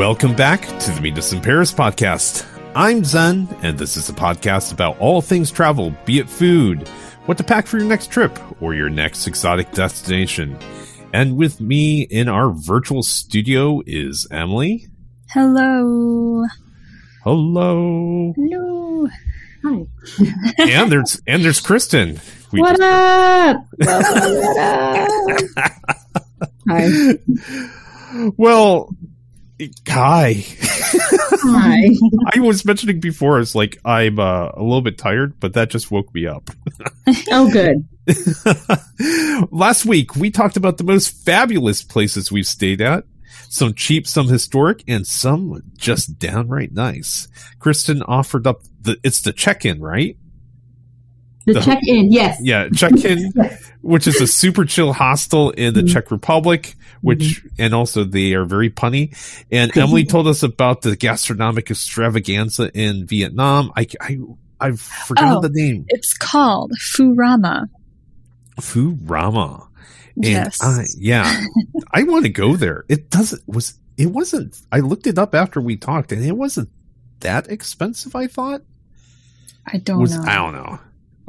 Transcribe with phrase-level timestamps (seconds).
[0.00, 2.46] Welcome back to the Meet Us in Paris podcast.
[2.74, 6.88] I'm Zen, and this is a podcast about all things travel, be it food,
[7.26, 10.58] what to pack for your next trip, or your next exotic destination.
[11.12, 14.86] And with me in our virtual studio is Emily.
[15.28, 16.46] Hello.
[17.22, 18.32] Hello.
[18.34, 19.08] Hello.
[19.62, 19.86] Hi.
[20.80, 22.18] and there's and there's Kristen.
[22.52, 23.66] We what, up?
[23.76, 25.72] what up?
[26.70, 26.88] Hi.
[28.38, 28.96] Well,
[29.88, 30.36] Hi.
[30.38, 31.88] Hi.
[32.34, 35.90] I was mentioning before, it's like I'm uh, a little bit tired, but that just
[35.90, 36.50] woke me up.
[37.30, 37.86] oh, good.
[39.52, 43.04] Last week, we talked about the most fabulous places we've stayed at.
[43.48, 47.28] Some cheap, some historic, and some just downright nice.
[47.58, 50.16] Kristen offered up the, it's the Czech Inn, right?
[51.52, 52.38] The, the Czech Inn, yes.
[52.42, 53.32] Yeah, Czech Inn,
[53.82, 55.92] which is a super chill hostel in the mm-hmm.
[55.92, 57.48] Czech Republic, which, mm-hmm.
[57.58, 59.16] and also they are very punny.
[59.50, 63.72] And Emily told us about the gastronomic extravaganza in Vietnam.
[63.76, 64.18] I, I,
[64.60, 65.86] I've forgotten oh, the name.
[65.88, 67.66] It's called Furama.
[68.60, 69.66] Furama.
[70.16, 70.58] And yes.
[70.62, 71.44] I, yeah,
[71.92, 72.84] I want to go there.
[72.88, 76.68] It doesn't, was, it wasn't, I looked it up after we talked and it wasn't
[77.20, 78.62] that expensive, I thought.
[79.66, 80.24] I don't was, know.
[80.24, 80.78] I don't know.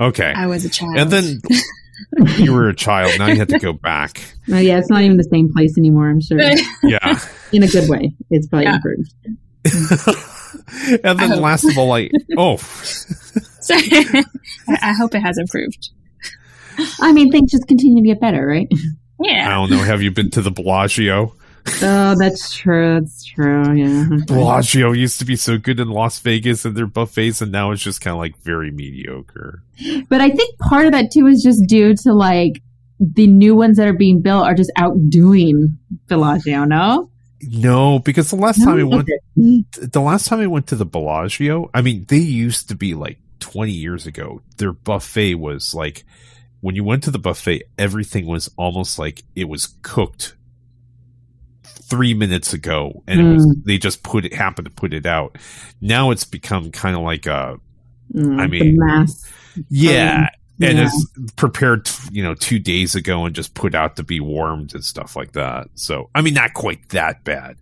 [0.01, 0.33] Okay.
[0.35, 0.97] I was a child.
[0.97, 1.41] And then
[2.37, 3.17] you were a child.
[3.19, 4.21] Now you have to go back.
[4.51, 6.39] Oh, yeah, it's not even the same place anymore, I'm sure.
[6.83, 7.19] Yeah.
[7.51, 8.13] In a good way.
[8.31, 8.75] It's probably yeah.
[8.75, 9.13] improved.
[11.03, 11.39] and then oh.
[11.39, 12.57] last of all, I, oh.
[12.57, 13.83] Sorry.
[14.81, 15.91] I hope it has improved.
[16.99, 18.67] I mean, things just continue to get better, right?
[19.19, 19.47] Yeah.
[19.47, 19.83] I don't know.
[19.83, 21.35] Have you been to the Bellagio?
[21.81, 22.99] Oh, that's true.
[22.99, 23.73] That's true.
[23.73, 24.07] Yeah.
[24.27, 27.81] Bellagio used to be so good in Las Vegas and their buffets, and now it's
[27.81, 29.63] just kind of like very mediocre.
[30.09, 32.61] But I think part of that too is just due to like
[32.99, 36.65] the new ones that are being built are just outdoing Bellagio.
[36.65, 37.09] No.
[37.43, 38.65] No, because the last no?
[38.65, 42.69] time I went, the last time I went to the Bellagio, I mean, they used
[42.69, 44.43] to be like 20 years ago.
[44.57, 46.03] Their buffet was like,
[46.59, 50.35] when you went to the buffet, everything was almost like it was cooked
[51.91, 53.35] three minutes ago, and mm.
[53.35, 55.37] was, they just put it happened to put it out.
[55.81, 57.59] Now it's become kind of like a,
[58.15, 58.79] mm, I mean,
[59.69, 60.29] yeah,
[60.63, 60.85] and yeah.
[60.85, 64.83] it's prepared, you know, two days ago and just put out to be warmed and
[64.83, 65.67] stuff like that.
[65.75, 67.57] So, I mean, not quite that bad.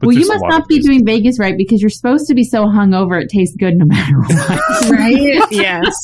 [0.00, 3.20] Well, you must not be doing Vegas right because you're supposed to be so hungover
[3.22, 4.90] it tastes good no matter what.
[4.90, 5.46] right?
[5.50, 5.94] yes.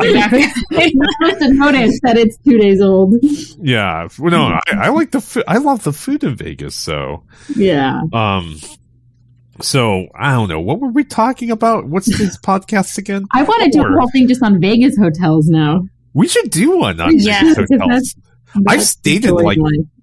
[0.00, 0.44] exactly.
[0.70, 3.14] you're supposed to notice that it's two days old.
[3.58, 4.08] Yeah.
[4.18, 5.44] Well, no, I, I like the food.
[5.48, 6.74] I love the food in Vegas.
[6.74, 7.24] So,
[7.56, 8.02] yeah.
[8.12, 8.58] Um,
[9.60, 10.60] so I don't know.
[10.60, 11.86] What were we talking about?
[11.86, 13.26] What's this podcast again?
[13.32, 15.86] I want to do a whole thing just on Vegas hotels now.
[16.14, 17.90] We should do one on yeah, Vegas hotels.
[17.90, 18.14] That's,
[18.54, 19.58] that's I've stayed in like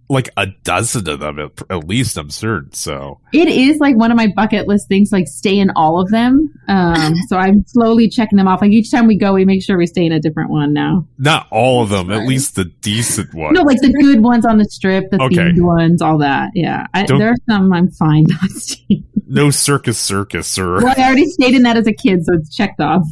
[0.09, 2.17] like a dozen of them at, at, least.
[2.17, 2.73] I'm certain.
[2.73, 5.11] So it is like one of my bucket list things.
[5.11, 6.51] Like stay in all of them.
[6.67, 8.61] Um, so I'm slowly checking them off.
[8.61, 11.05] Like each time we go, we make sure we stay in a different one now.
[11.19, 12.09] Not all of them.
[12.11, 13.49] At least the decent ones.
[13.59, 15.35] No, like the good ones on the strip, the okay.
[15.35, 16.51] themed ones, all that.
[16.53, 19.03] Yeah, I, there are some I'm fine not staying.
[19.27, 20.75] No circus circus or.
[20.75, 23.05] Well, I already stayed in that as a kid, so it's checked off.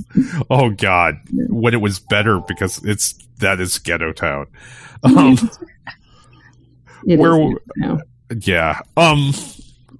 [0.49, 4.47] Oh God, when it was better because it's that is ghetto town.
[5.03, 5.37] Um,
[7.07, 7.55] it where,
[8.41, 8.81] yeah.
[8.95, 9.33] Um.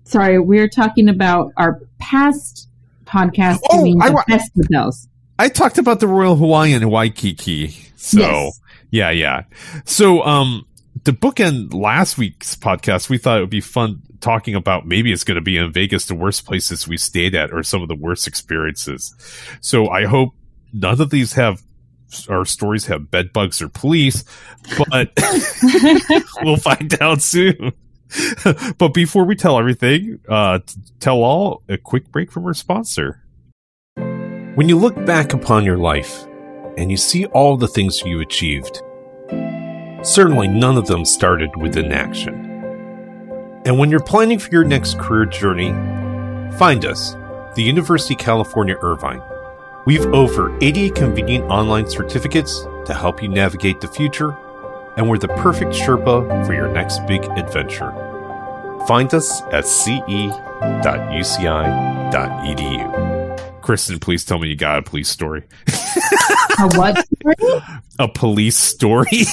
[0.03, 2.67] Sorry, we're talking about our past
[3.05, 3.59] podcast.
[3.69, 5.07] Oh, I, best hotels.
[5.39, 7.75] I talked about the Royal Hawaiian Waikiki.
[7.95, 8.59] So yes.
[8.91, 9.43] yeah, yeah.
[9.85, 10.65] So um,
[11.03, 15.23] the bookend last week's podcast, we thought it would be fun talking about maybe it's
[15.23, 17.95] going to be in Vegas, the worst places we stayed at, or some of the
[17.95, 19.13] worst experiences.
[19.61, 20.33] So I hope
[20.73, 21.61] none of these have
[22.29, 24.23] our stories have bed bugs or police,
[24.89, 25.11] but
[26.41, 27.73] we'll find out soon.
[28.77, 30.59] but before we tell everything, uh,
[30.99, 33.23] tell all, a quick break from our sponsor.
[34.55, 36.25] When you look back upon your life
[36.77, 38.81] and you see all the things you achieved,
[40.03, 42.45] certainly none of them started with inaction.
[43.65, 45.71] And when you're planning for your next career journey,
[46.57, 47.15] find us,
[47.55, 49.21] the University of California Irvine
[49.87, 54.37] We've over 80 convenient online certificates to help you navigate the future,
[54.97, 57.93] and we're the perfect Sherpa for your next big adventure.
[58.85, 60.41] Find us at ce.uci.edu.
[63.61, 65.45] Kristen, please tell me you got a police story.
[66.59, 67.61] a what story?
[67.99, 69.23] A police story.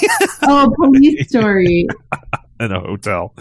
[0.42, 1.88] oh, a police story.
[2.60, 3.34] In a hotel.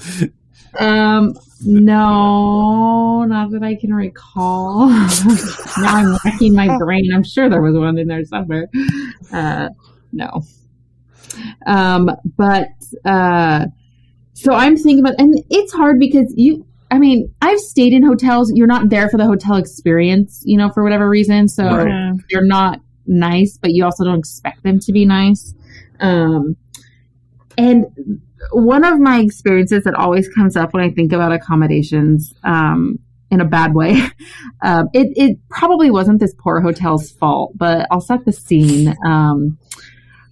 [0.80, 1.34] Um,
[1.66, 4.88] no, not that I can recall.
[4.90, 7.12] now I'm racking my brain.
[7.14, 8.68] I'm sure there was one in there somewhere.
[9.31, 9.70] Uh,
[10.12, 10.44] no.
[11.66, 12.70] Um, but
[13.06, 13.68] uh,
[14.34, 16.66] so I'm thinking about, and it's hard because you.
[16.92, 18.52] I mean, I've stayed in hotels.
[18.54, 21.48] You're not there for the hotel experience, you know, for whatever reason.
[21.48, 22.14] So Right.
[22.30, 25.56] they're not nice, but you also don't expect them to be nice.
[26.00, 26.56] Um,
[27.58, 27.86] and
[28.52, 33.00] one of my experiences that always comes up when I think about accommodations, um,
[33.32, 33.94] in a bad way,
[34.64, 38.96] um, it, it probably wasn't this poor hotel's fault, but I'll set the scene.
[39.06, 39.58] Um,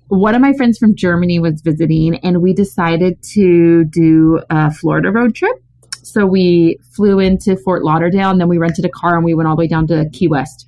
[0.08, 5.10] one of my friends from Germany was visiting, and we decided to do a Florida
[5.10, 5.56] road trip.
[6.04, 9.48] So we flew into Fort Lauderdale, and then we rented a car and we went
[9.48, 10.68] all the way down to Key West.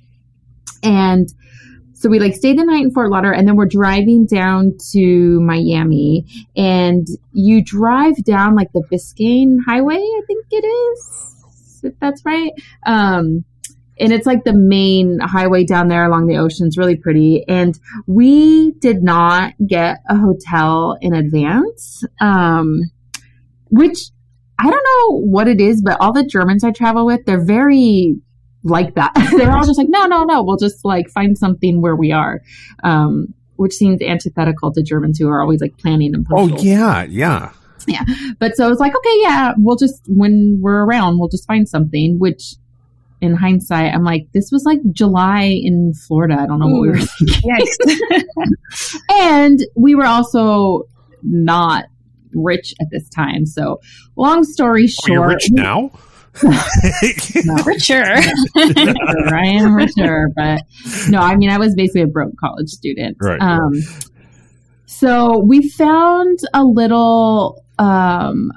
[0.82, 1.28] And
[2.04, 5.40] so we like stayed the night in Fort Lauderdale, and then we're driving down to
[5.40, 6.26] Miami.
[6.54, 12.52] And you drive down like the Biscayne Highway, I think it is, if that's right.
[12.84, 13.46] Um,
[13.98, 16.66] and it's like the main highway down there along the ocean.
[16.66, 17.42] It's really pretty.
[17.48, 22.82] And we did not get a hotel in advance, um,
[23.70, 24.10] which
[24.58, 28.16] I don't know what it is, but all the Germans I travel with, they're very
[28.64, 29.12] like that.
[29.36, 32.42] they're all just like, no, no, no, we'll just like find something where we are.
[32.82, 37.52] Um, which seems antithetical to Germans who are always like planning and Oh yeah, yeah,
[37.86, 38.02] yeah.
[38.40, 42.18] But so it's like, okay, yeah, we'll just when we're around, we'll just find something.
[42.18, 42.56] Which,
[43.20, 46.34] in hindsight, I'm like, this was like July in Florida.
[46.34, 48.48] I don't know what we were thinking.
[49.10, 50.88] And we were also
[51.22, 51.84] not
[52.32, 53.46] rich at this time.
[53.46, 53.80] So,
[54.16, 55.90] long story Oh, you're short, rich now.
[55.92, 56.00] No.
[57.64, 58.02] Richer.
[58.56, 60.62] I am richer, but
[61.08, 63.16] no, I mean, I was basically a broke college student.
[63.20, 63.72] Right, Um,
[64.86, 68.50] so we found a little, um,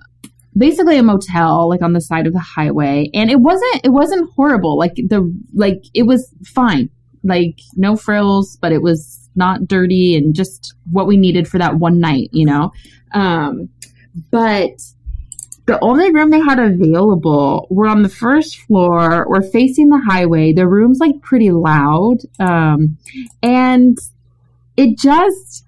[0.57, 4.29] basically a motel, like on the side of the highway, and it wasn't, it wasn't
[4.35, 4.77] horrible.
[4.77, 6.89] Like the, like it was fine,
[7.23, 11.75] like no frills, but it was not dirty and just what we needed for that
[11.75, 12.71] one night, you know.
[13.13, 13.69] Um,
[14.31, 14.81] but
[15.67, 19.25] the only room they had available were on the first floor.
[19.27, 20.53] We're facing the highway.
[20.53, 22.19] The room's like pretty loud.
[22.39, 22.97] Um,
[23.43, 23.97] and
[24.77, 25.65] it just,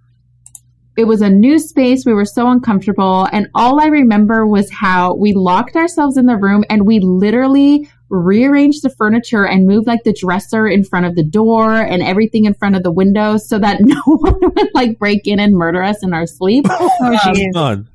[0.96, 2.06] it was a new space.
[2.06, 3.28] We were so uncomfortable.
[3.34, 7.90] And all I remember was how we locked ourselves in the room and we literally
[8.10, 12.46] rearranged the furniture and moved like the dresser in front of the door and everything
[12.46, 15.84] in front of the window so that no one would like break in and murder
[15.84, 16.90] us in our sleep Oh,
[17.26, 17.86] jeez.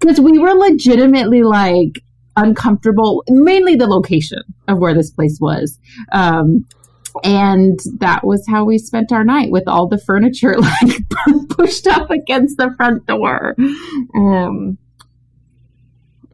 [0.00, 2.02] Because we were legitimately like
[2.36, 5.78] uncomfortable mainly the location of where this place was.
[6.12, 6.66] Um
[7.24, 12.10] and that was how we spent our night with all the furniture like pushed up
[12.10, 13.54] against the front door.
[14.14, 14.78] Um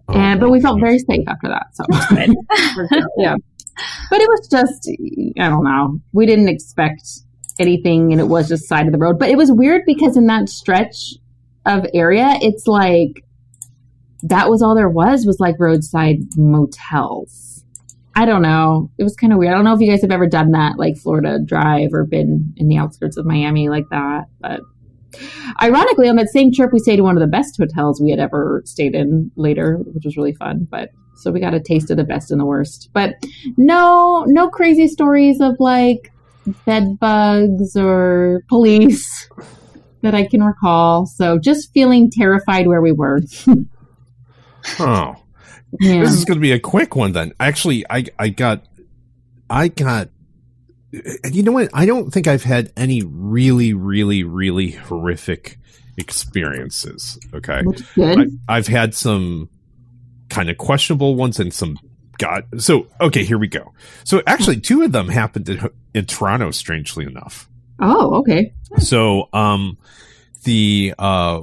[0.09, 1.85] and but we felt very safe after that so.
[3.17, 3.37] Yeah.
[4.11, 4.89] But it was just
[5.39, 7.03] i don't know we didn't expect
[7.59, 9.19] anything and it was just side of the road.
[9.19, 11.15] But it was weird because in that stretch
[11.65, 13.25] of area it's like
[14.23, 17.65] that was all there was was like roadside motels.
[18.15, 18.91] I don't know.
[18.99, 19.53] It was kind of weird.
[19.53, 22.55] I don't know if you guys have ever done that like florida drive or been
[22.57, 24.61] in the outskirts of miami like that but
[25.63, 28.19] ironically on that same trip we stayed in one of the best hotels we had
[28.19, 31.97] ever stayed in later which was really fun but so we got a taste of
[31.97, 32.91] the best and the worst.
[32.93, 33.15] But
[33.57, 36.13] no no crazy stories of like
[36.65, 39.29] bed bugs or police
[40.03, 41.07] that i can recall.
[41.07, 43.21] So just feeling terrified where we were
[44.81, 45.17] Oh,
[45.81, 47.33] yeah this is going to be a quick one then.
[47.41, 48.65] Actually, I I got
[49.51, 50.11] I got.
[51.31, 51.69] You know what?
[51.75, 55.59] I don't think I've had any really, really, really horrific
[55.99, 57.19] experiences.
[57.35, 57.63] Okay.
[57.99, 59.51] I, I've had some
[60.31, 61.79] kind of questionable ones and some
[62.19, 62.45] God.
[62.63, 63.73] So okay, here we go.
[64.05, 66.51] So actually, two of them happened in, in Toronto.
[66.51, 67.49] Strangely enough.
[67.81, 69.77] oh okay So um,
[70.45, 71.43] the uh,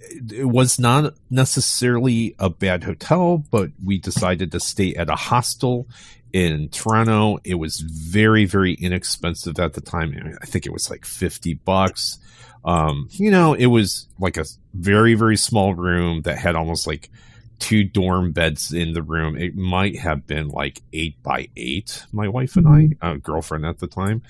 [0.00, 5.86] it was not necessarily a bad hotel, but we decided to stay at a hostel
[6.32, 7.38] in Toronto.
[7.44, 10.36] It was very, very inexpensive at the time.
[10.40, 12.18] I think it was like 50 bucks.
[12.64, 17.10] Um, you know, it was like a very, very small room that had almost like
[17.58, 19.36] two dorm beds in the room.
[19.36, 23.78] It might have been like eight by eight, my wife and I, uh, girlfriend at
[23.78, 24.22] the time.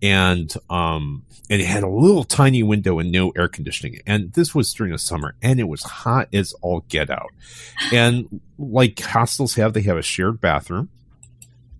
[0.00, 4.00] And, um, and it had a little tiny window and no air conditioning.
[4.06, 7.30] And this was during the summer and it was hot as all get out.
[7.92, 10.88] And like hostels have, they have a shared bathroom.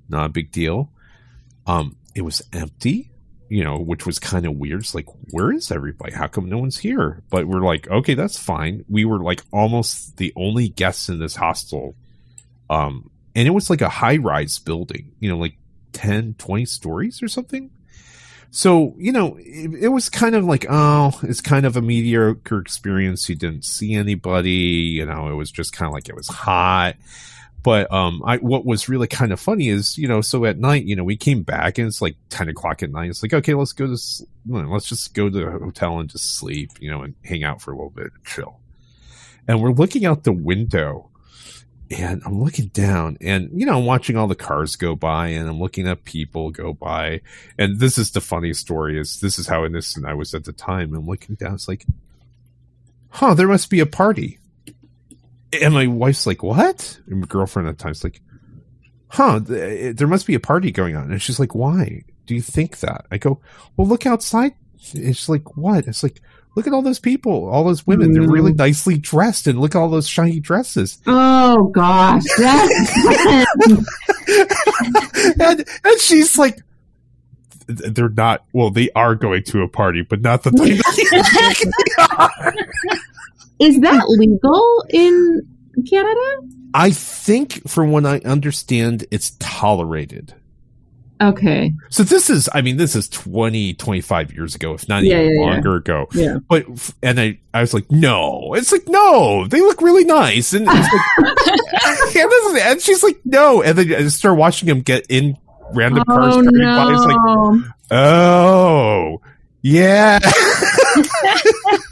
[0.08, 0.90] Not a big deal.
[1.66, 3.11] Um, it was empty,
[3.52, 4.80] you know, which was kind of weird.
[4.80, 6.14] It's like, where is everybody?
[6.14, 7.22] How come no one's here?
[7.28, 8.82] But we're like, okay, that's fine.
[8.88, 11.94] We were like almost the only guests in this hostel.
[12.70, 15.56] Um, and it was like a high rise building, you know, like
[15.92, 17.70] 10, 20 stories or something.
[18.50, 22.58] So, you know, it, it was kind of like, oh, it's kind of a mediocre
[22.58, 23.28] experience.
[23.28, 26.96] You didn't see anybody, you know, it was just kind of like it was hot.
[27.62, 30.84] But um, I what was really kind of funny is you know, so at night,
[30.84, 33.10] you know, we came back and it's like ten o'clock at night.
[33.10, 33.96] It's like okay, let's go to
[34.46, 37.72] let's just go to the hotel and just sleep, you know, and hang out for
[37.72, 38.58] a little bit and chill.
[39.46, 41.10] And we're looking out the window,
[41.90, 45.48] and I'm looking down, and you know, I'm watching all the cars go by, and
[45.48, 47.20] I'm looking at people go by,
[47.58, 50.52] and this is the funny story is this is how innocent I was at the
[50.52, 50.94] time.
[50.94, 51.86] I'm looking down, it's like,
[53.10, 54.38] huh, there must be a party.
[55.60, 56.98] And my wife's like, what?
[57.06, 58.20] And my girlfriend at time's like,
[59.08, 61.10] huh, th- eh, there must be a party going on.
[61.10, 63.06] And she's like, why do you think that?
[63.10, 63.40] I go,
[63.76, 64.54] well, look outside.
[64.94, 65.86] It's like, what?
[65.86, 66.20] It's like,
[66.56, 68.12] look at all those people, all those women.
[68.12, 68.58] They're really mm.
[68.58, 70.98] nicely dressed and look at all those shiny dresses.
[71.06, 72.24] Oh gosh,
[75.38, 76.58] and, and she's like,
[77.66, 80.80] they're not, well, they are going to a party, but not the thing
[83.62, 84.18] is that mm.
[84.18, 85.42] legal in
[85.88, 86.20] Canada?
[86.74, 90.34] I think, from what I understand, it's tolerated.
[91.20, 95.20] Okay, So this is, I mean, this is 20, 25 years ago, if not Yeah,
[95.20, 95.50] even yeah, yeah.
[95.52, 96.08] longer ago.
[96.14, 96.38] yeah.
[96.48, 96.66] But,
[97.00, 100.52] and I, I was like, no, it's like, no, they look really nice.
[100.52, 103.62] And it's like, and, this is- and she's like, no.
[103.62, 105.38] And then I just started watching them get in
[105.74, 106.92] random oh, cars Oh by.
[106.92, 107.64] It's like, no!
[107.92, 109.20] oh,
[109.62, 110.18] yeah.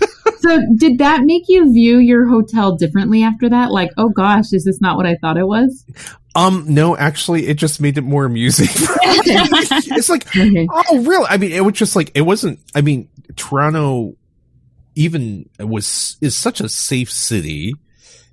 [0.51, 3.71] so did that make you view your hotel differently after that?
[3.71, 5.85] Like, oh gosh, is this not what I thought it was?
[6.35, 8.69] um, no, actually, it just made it more amusing.
[8.71, 10.67] it's like, Okay.
[10.71, 11.27] Oh, really?
[11.29, 12.61] I mean, it was just like it wasn't.
[12.75, 14.17] I mean, Toronto
[14.95, 17.75] even was is such a safe city,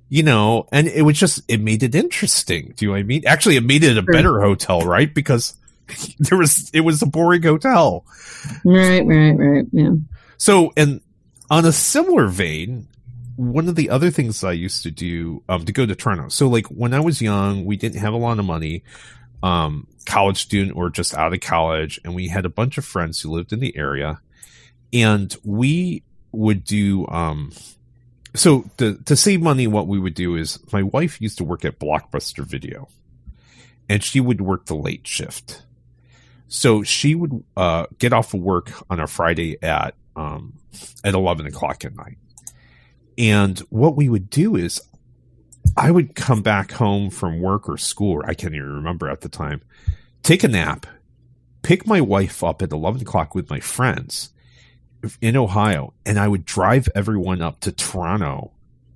[0.08, 2.72] you know, and it was just it made it interesting.
[2.76, 3.22] Do you know what I mean?
[3.26, 5.12] Actually, it made it a better hotel, right?
[5.12, 5.56] Because
[6.18, 8.04] there was it was a boring hotel.
[8.64, 9.64] Right, right, right.
[9.72, 9.92] Yeah.
[10.36, 11.00] So, and
[11.50, 12.88] on a similar vein,
[13.36, 16.28] one of the other things I used to do um, to go to Toronto.
[16.28, 18.82] So, like when I was young, we didn't have a lot of money,
[19.42, 23.20] um, college student or just out of college, and we had a bunch of friends
[23.20, 24.20] who lived in the area,
[24.92, 26.02] and we
[26.32, 27.06] would do.
[27.08, 27.52] Um,
[28.34, 31.64] so to to save money, what we would do is my wife used to work
[31.64, 32.88] at Blockbuster Video,
[33.88, 35.62] and she would work the late shift.
[36.48, 40.52] So she would uh, get off of work on a Friday at um,
[41.04, 42.18] at eleven o'clock at night,
[43.16, 44.80] and what we would do is,
[45.76, 49.20] I would come back home from work or school, or I can't even remember at
[49.20, 49.62] the time,
[50.22, 50.86] take a nap,
[51.62, 54.30] pick my wife up at eleven o'clock with my friends
[55.20, 58.50] in Ohio, and I would drive everyone up to Toronto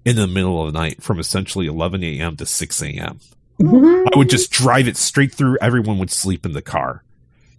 [0.05, 2.37] in the middle of the night from essentially eleven a.m.
[2.37, 3.21] to six a.m.
[3.61, 5.59] I would just drive it straight through.
[5.61, 7.05] Everyone would sleep in the car.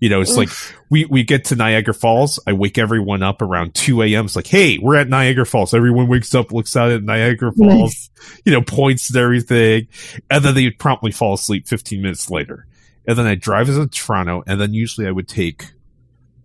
[0.04, 0.50] You know, it's like
[0.90, 2.38] we, we get to Niagara Falls.
[2.46, 4.26] I wake everyone up around 2 a.m.
[4.26, 5.74] It's like, hey, we're at Niagara Falls.
[5.74, 8.42] Everyone wakes up, looks out at Niagara Falls, Nice.
[8.44, 9.88] you know, points and everything.
[10.30, 12.68] And then they would promptly fall asleep 15 minutes later.
[13.08, 14.44] And then I drive us to Toronto.
[14.46, 15.68] And then usually I would take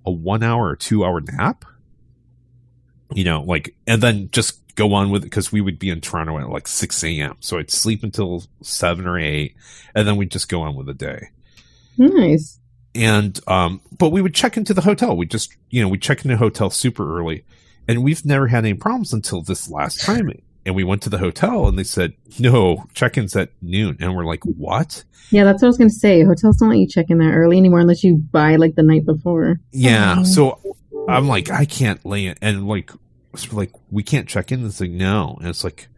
[0.06, 1.64] a one hour or two hour nap.
[3.12, 6.00] You know, like, and then just go on with it because we would be in
[6.00, 7.34] Toronto at like 6 a.m.
[7.40, 9.56] So I'd sleep until seven or eight.
[9.96, 11.30] And then we'd just go on with the day
[11.96, 12.60] Nice.
[12.94, 15.16] And um but we would check into the hotel.
[15.16, 17.44] We just you know we check into the hotel super early.
[17.86, 20.30] And we've never had any problems until this last time.
[20.66, 23.96] And we went to the hotel and they said no check-ins at noon.
[24.00, 25.04] And we're like what?
[25.30, 26.22] Yeah, that's what I was gonna say.
[26.22, 29.06] Hotels don't let you check in that early anymore unless you buy like the night
[29.06, 29.60] before.
[29.72, 30.24] yeah Oh.
[30.24, 30.60] so
[31.08, 32.90] i'm like i can't lay it and like
[33.32, 34.64] it's like we can't check in.
[34.66, 35.36] It's like no.
[35.40, 35.88] And it's like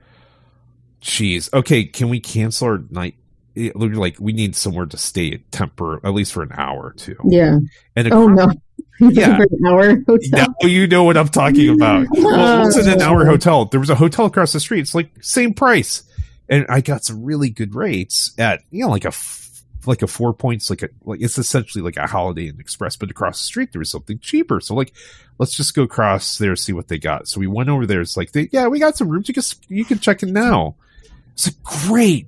[1.03, 3.15] jeez, okay can we cancel our night
[3.55, 6.87] it- we're like we need somewhere to stay at temper at least for an hour
[6.87, 7.59] or two Yeah.
[7.97, 8.51] and Oh no.
[9.03, 9.39] Yeah.
[9.41, 10.29] An hour hotel.
[10.31, 12.07] Now you know what I'm talking about.
[12.11, 13.65] Well, it wasn't an hour hotel.
[13.65, 14.81] There was a hotel across the street.
[14.81, 16.03] It's like same price,
[16.51, 19.13] and I got some really good rates at you know like a
[19.87, 23.11] like a four points like a like it's essentially like a Holiday Inn Express, but
[23.11, 24.61] across the street there was something cheaper.
[24.61, 24.93] So like
[25.39, 27.27] let's just go across there see what they got.
[27.27, 28.03] So we went over there.
[28.03, 29.29] It's like they, yeah, we got some rooms.
[29.29, 30.75] You can you can check in now.
[31.33, 32.27] It's like great.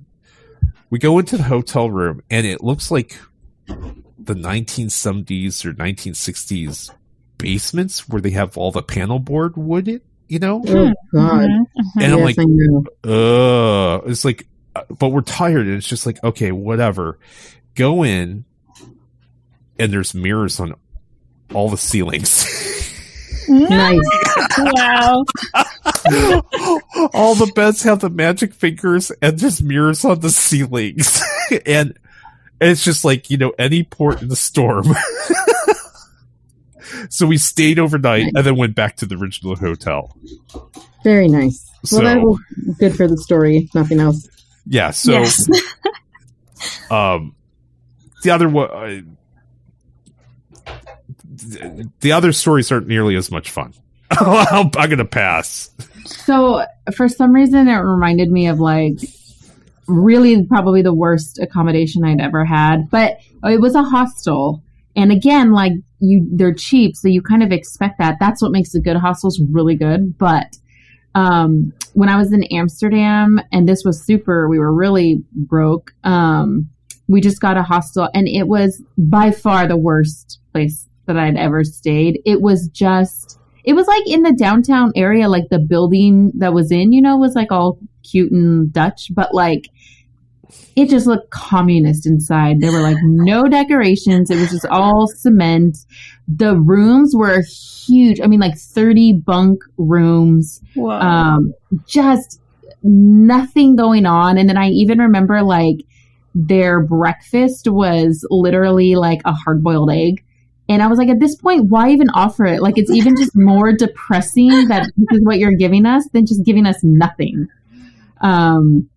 [0.93, 3.17] We go into the hotel room and it looks like
[3.65, 6.91] the 1970s or 1960s
[7.39, 10.61] basements where they have all the panel board wood, you know?
[10.67, 11.49] Oh god.
[11.49, 11.65] Mhm.
[11.99, 12.83] And I'm Yes, like, I know.
[13.11, 14.45] uh, it's like,
[14.75, 17.17] uh, but we're tired and it's just like, okay, whatever.
[17.73, 18.45] Go in
[19.79, 20.75] and there's mirrors on
[21.55, 22.45] all the ceilings.
[23.49, 23.99] Nice.
[24.57, 25.25] wow.
[27.13, 31.21] all the beds have the magic fingers and there's mirrors on the ceilings.
[31.65, 31.97] and
[32.61, 34.85] it's just like, you know, any port in the storm.
[37.09, 40.15] so we stayed overnight and then went back to the original hotel.
[41.03, 41.69] Very nice.
[41.91, 42.39] Well, So- that was
[42.79, 44.27] good for the story, if nothing else.
[44.65, 45.49] Yeah, so yes.
[46.89, 47.35] um,
[48.23, 49.01] the other one, uh,
[51.99, 53.73] the other stories aren't nearly as much fun.
[54.11, 55.69] I'm going to pass.
[56.05, 58.99] So for some reason, it reminded me of like
[59.87, 64.63] really probably the worst accommodation I'd ever had, but it was a hostel.
[64.95, 68.17] And again, like you, they're cheap, so you kind of expect that.
[68.19, 70.17] That's what makes a good hostels really good.
[70.17, 70.57] But
[71.15, 75.93] um, when I was in Amsterdam, and this was super, we were really broke.
[76.03, 76.69] Um,
[77.07, 81.37] we just got a hostel, and it was by far the worst place that I'd
[81.37, 82.21] ever stayed.
[82.25, 86.71] It was just, it was like in the downtown area, like the building that was
[86.71, 89.69] in, you know, was like all cute and Dutch, but like
[90.75, 92.59] it just looked communist inside.
[92.59, 94.29] There were like no decorations.
[94.29, 95.77] It was just all cement.
[96.27, 97.41] The rooms were
[97.87, 98.19] huge.
[98.21, 100.61] I mean, like 30 bunk rooms.
[100.75, 100.91] Whoa.
[100.91, 101.53] Um,
[101.85, 102.41] just
[102.81, 104.37] nothing going on.
[104.37, 105.77] And then I even remember like
[106.35, 110.23] their breakfast was literally like a hard boiled egg.
[110.69, 112.61] And I was like, at this point, why even offer it?
[112.61, 116.45] Like, it's even just more depressing that this is what you're giving us than just
[116.45, 117.49] giving us nothing.
[118.21, 118.89] Um,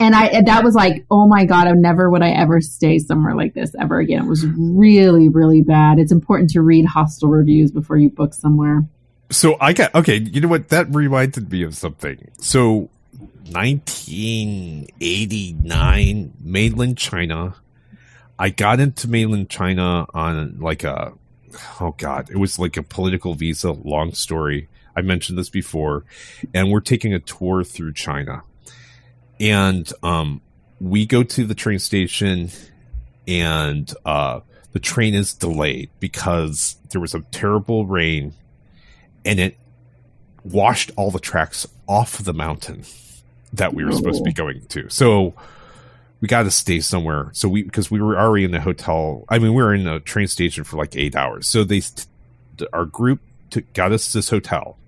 [0.00, 3.34] and I that was like, oh my god, I never would I ever stay somewhere
[3.34, 4.24] like this ever again.
[4.24, 5.98] It was really, really bad.
[5.98, 8.84] It's important to read hostel reviews before you book somewhere.
[9.30, 10.18] So I got okay.
[10.18, 10.68] You know what?
[10.68, 12.30] That reminded me of something.
[12.40, 12.88] So,
[13.50, 17.56] 1989, mainland China.
[18.38, 21.12] I got into mainland China on like a
[21.80, 23.72] oh god, it was like a political visa.
[23.72, 24.68] Long story.
[24.96, 26.04] I mentioned this before,
[26.52, 28.42] and we're taking a tour through China
[29.40, 30.40] and um,
[30.80, 32.50] we go to the train station,
[33.26, 34.40] and uh,
[34.72, 38.34] the train is delayed because there was a terrible rain,
[39.24, 39.56] and it
[40.44, 42.84] washed all the tracks off the mountain
[43.52, 44.88] that we were supposed to be going to.
[44.88, 45.34] So
[46.20, 47.30] we got to stay somewhere.
[47.32, 49.24] So we because we were already in the hotel.
[49.28, 51.46] I mean, we were in the train station for like eight hours.
[51.46, 51.82] So they
[52.72, 54.78] our group took, got us this hotel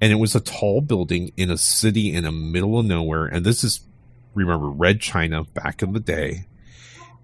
[0.00, 3.26] and it was a tall building in a city in the middle of nowhere.
[3.26, 3.80] And this is,
[4.34, 6.46] remember, Red China back in the day.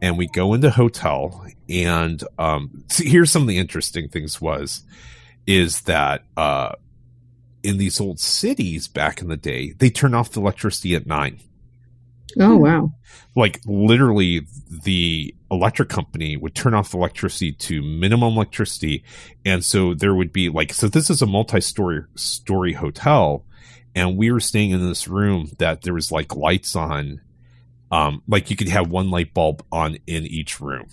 [0.03, 4.83] And we go into hotel, and um, see, here's some of the interesting things was,
[5.47, 6.73] is that uh,
[7.63, 11.39] in these old cities back in the day, they turn off the electricity at nine.
[12.39, 12.93] Oh wow!
[13.37, 19.05] Like literally, the electric company would turn off the electricity to minimum electricity,
[19.45, 20.89] and so there would be like so.
[20.89, 23.45] This is a multi-story story hotel,
[23.95, 27.21] and we were staying in this room that there was like lights on,
[27.93, 30.87] um, like you could have one light bulb on in each room.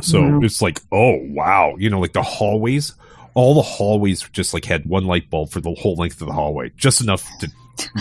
[0.00, 0.40] So Wow.
[0.42, 2.94] it's like, oh wow, you know, like the hallways,
[3.34, 6.32] all the hallways just like had one light bulb for the whole length of the
[6.32, 7.50] hallway, just enough to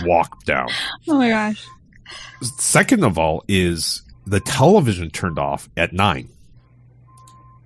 [0.05, 0.69] walk down.
[1.09, 1.65] oh my gosh.
[2.41, 6.29] Second of all, is the television turned off at nine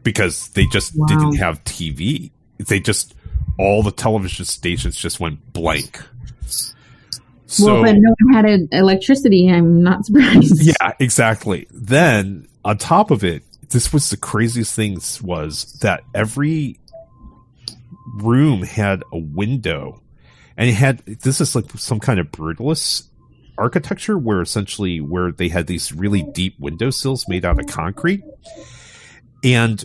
[0.04, 1.08] because they just Wow.
[1.08, 2.32] didn't have TV.
[2.60, 3.14] They just
[3.58, 6.02] all the television stations just went blank.
[7.48, 9.50] So well, but no one had a, electricity.
[9.50, 10.62] I'm not surprised.
[10.62, 11.68] yeah, exactly.
[11.72, 16.80] Then on top of it, this was the craziest thing was that every
[18.16, 20.02] room had a window,
[20.58, 23.08] and it had this is like some kind of brutalist
[23.58, 28.24] architecture where essentially where they had these really deep windowsills made out of concrete,
[29.44, 29.84] and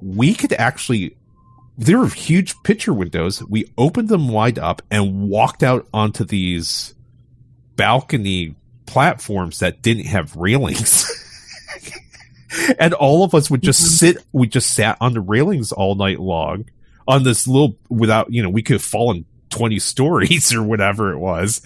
[0.00, 1.16] we could actually.
[1.78, 3.42] There were huge picture windows.
[3.48, 6.94] We opened them wide up and walked out onto these
[7.76, 8.54] balcony
[8.84, 11.06] platforms that didn't have railings.
[12.78, 13.86] and all of us would just Mhm.
[13.98, 16.66] sit, we just sat on the railings all night long
[17.08, 21.18] on this little, without, you know, we could have fallen 20 stories or whatever it
[21.18, 21.60] was.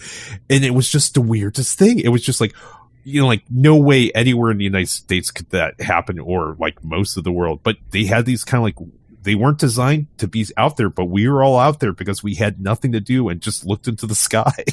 [0.49, 1.99] And it was just the weirdest thing.
[1.99, 2.55] It was just like,
[3.03, 6.83] you know, like no way anywhere in the United States could that happen or like
[6.83, 7.61] most of the world.
[7.63, 8.89] But they had these kind of like,
[9.21, 12.35] they weren't designed to be out there, but we were all out there because we
[12.35, 14.63] had nothing to do and just looked into the sky.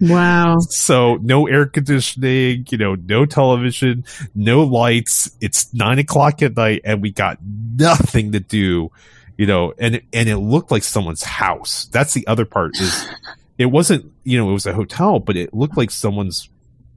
[0.00, 0.58] Wow.
[0.60, 5.30] So no air conditioning, you know, no television, no lights.
[5.40, 8.90] It's nine o'clock at night and we got nothing to do,
[9.38, 11.86] you know, and, and it looked like someone's house.
[11.86, 13.08] That's the other part is
[13.58, 16.50] it wasn't, you know, it was a hotel, but it looked like someone's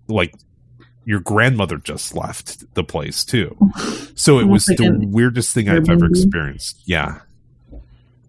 [0.10, 0.36] like
[1.06, 3.56] your grandmother just left the place too.
[4.14, 6.80] So it was the weirdest thing I've ever experienced.
[6.86, 7.22] Yeah.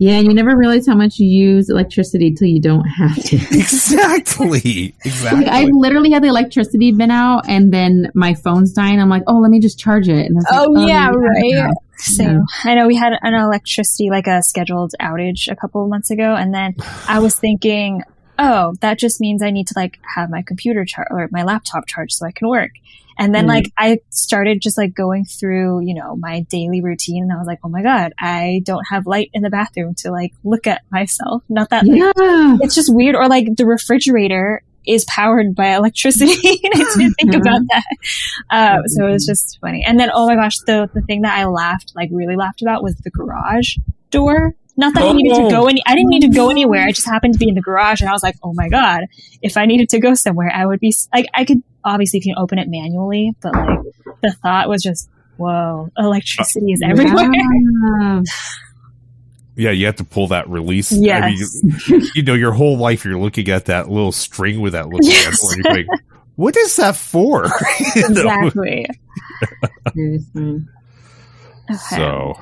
[0.02, 3.36] Yeah, and you never realize how much you use electricity till you don't have to.
[3.36, 4.96] Exactly.
[5.04, 5.44] Exactly.
[5.44, 9.00] Like I've literally had the electricity been out, and then my phone's dying.
[9.00, 10.26] I'm like, oh, let me just charge it.
[10.26, 11.52] And it's like, Oh, oh yeah, right.
[11.52, 11.72] to.
[11.98, 12.40] Same.
[12.64, 16.34] I know we had an electricity, like a scheduled outage a couple of months ago,
[16.34, 16.74] and then
[17.06, 18.02] I was thinking,
[18.40, 21.86] oh, that just means I need to like have my computer char- or my laptop
[21.86, 22.72] charged so I can work.
[23.18, 23.48] And then Mm.
[23.48, 27.46] like I started just like going through, you know, my daily routine and I was
[27.46, 30.82] like, oh my God, I don't have light in the bathroom to like look at
[30.90, 31.42] myself.
[31.48, 32.56] Not that like, Yeah.
[32.62, 33.14] it's just weird.
[33.14, 36.32] Or like the refrigerator is powered by electricity.
[36.64, 37.84] and I didn't think about that.
[38.50, 39.84] Uh, so it was just funny.
[39.86, 42.82] And then, oh my gosh, the, the thing that I laughed, like really laughed about
[42.82, 43.76] was the garage
[44.10, 44.54] door.
[44.76, 45.50] Not that I needed to Oh.
[45.50, 46.84] go any, I didn't need to go anywhere.
[46.86, 49.04] I just happened to be in the garage and I was like, oh my God,
[49.42, 52.34] if I needed to go somewhere, I would be like, I could obviously if you
[52.36, 53.78] open it manually, but like
[54.22, 57.28] the thought was just, whoa, electricity is everywhere.
[57.32, 58.22] Yeah.
[59.54, 60.92] Yeah, you have to pull that release.
[60.92, 61.62] I Yes.
[61.88, 65.04] mean, you know, your whole life you're looking at that little string with that little
[65.06, 65.24] Yes.
[65.24, 65.88] handle, and you're going,
[66.36, 67.44] "What is that for?"
[67.94, 68.20] You know?
[68.46, 68.86] exactly.
[69.86, 70.64] Okay.
[71.90, 72.34] So,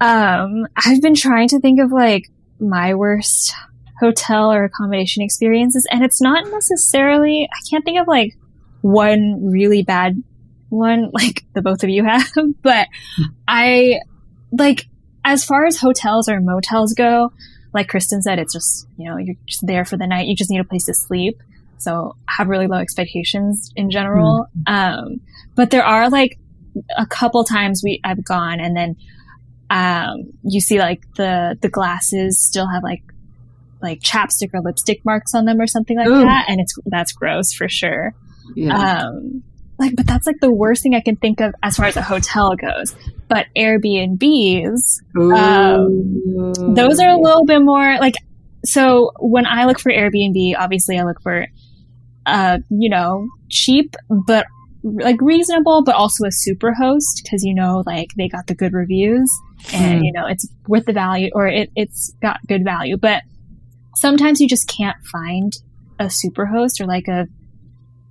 [0.00, 2.24] Um, I've been trying to think of like
[2.60, 3.52] my worst
[4.00, 8.36] hotel or accommodation experiences, and it's not necessarily, I can't think of like
[8.82, 10.22] one really bad
[10.68, 12.30] one like the both of you have,
[12.62, 12.88] but
[13.46, 14.00] I
[14.52, 14.86] like
[15.24, 17.32] as far as hotels or motels go,
[17.74, 20.28] like Kristen said, it's just, you know, you're just there for the night.
[20.28, 21.42] You just need a place to sleep.
[21.78, 24.46] So have really low expectations in general.
[24.66, 25.20] Um,
[25.56, 26.38] but there are like
[26.96, 28.96] a couple times we, I've gone and then
[29.68, 33.02] um, you see like the the glasses still have like
[33.82, 36.22] like chapstick or lipstick marks on them or something like Ooh.
[36.22, 38.14] that, and it's that's gross for sure.
[38.54, 39.02] Yeah.
[39.06, 39.42] Um,
[39.78, 42.02] like, but that's like the worst thing I can think of as far as a
[42.02, 42.96] hotel goes.
[43.28, 46.74] But Airbnbs, Ooh.
[46.74, 48.14] those are a little bit more like.
[48.64, 51.46] So when I look for Airbnb, obviously I look for,
[52.24, 54.46] uh, you know, cheap but
[54.82, 58.72] like reasonable, but also a super host because you know, like they got the good
[58.72, 59.30] reviews
[59.72, 60.04] and Mm.
[60.04, 62.96] you know it's worth the value or it, it's got good value.
[62.96, 63.22] But
[63.96, 65.52] sometimes you just can't find
[65.98, 67.26] a super host or like a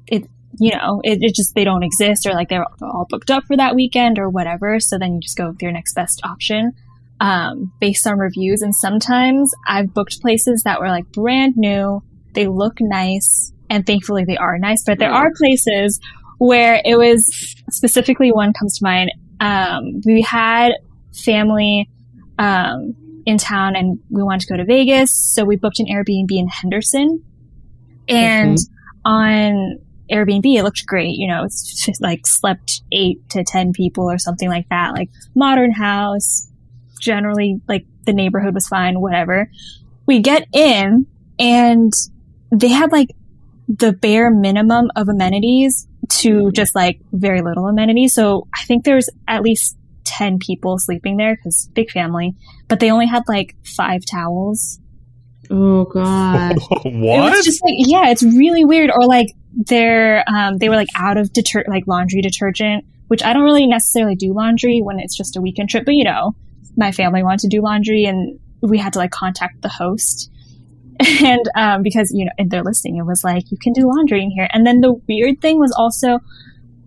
[0.07, 0.23] it.
[0.57, 3.57] You know, it, it just they don't exist or like they're all booked up for
[3.57, 4.79] that weekend or whatever.
[4.79, 6.71] So then you just go with your next best option
[7.19, 8.61] um, based on reviews.
[8.61, 12.01] And sometimes I've booked places that were like brand new.
[12.33, 14.83] They look nice, and thankfully they are nice.
[14.85, 15.99] But there are places
[16.37, 17.25] where it was
[17.69, 19.11] specifically one comes to mind.
[19.39, 20.73] Um, we had
[21.13, 21.89] family
[22.37, 26.31] um, in town, and we wanted to go to Vegas, so we booked an Airbnb
[26.31, 27.23] in Henderson.
[28.07, 28.57] And
[29.03, 29.79] on
[30.11, 31.15] Airbnb, it looked great.
[31.15, 34.93] You know, it's just like slept eight to ten people or something like that.
[34.93, 36.47] Like modern house,
[36.99, 39.49] generally like the neighborhood was fine, whatever.
[40.05, 41.07] We get in
[41.39, 41.91] and
[42.51, 43.09] they had like
[43.67, 48.13] the bare minimum of amenities to just like very little amenities.
[48.13, 49.75] So I think there's at least
[50.05, 52.35] 10 people sleeping there because big family,
[52.67, 54.79] but they only had like five towels.
[55.51, 56.57] Oh god.
[56.85, 57.31] It what?
[57.31, 58.89] was just like, yeah, it's really weird.
[58.91, 63.33] Or like they're, um, they were like out of deter, like laundry detergent, which I
[63.33, 66.35] don't really necessarily do laundry when it's just a weekend trip, but you know,
[66.77, 70.31] my family wanted to do laundry and we had to like contact the host.
[71.21, 74.23] And, um, because, you know, in their listing, it was like, you can do laundry
[74.23, 74.47] in here.
[74.53, 76.19] And then the weird thing was also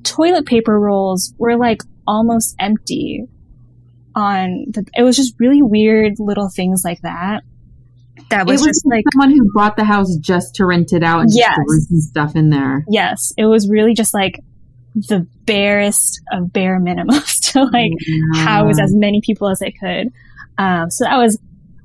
[0.03, 3.25] toilet paper rolls were like almost empty
[4.15, 7.43] on the, it was just really weird little things like that.
[8.31, 11.21] That was, was just like, someone who bought the house just to rent it out
[11.21, 12.05] and just Yes.
[12.09, 12.85] stuff in there.
[12.91, 14.41] Yes, it was really just like
[14.95, 18.45] the barest of bare minimums to like Yeah.
[18.45, 20.09] house as many people as they could.
[20.59, 21.39] Um, so that was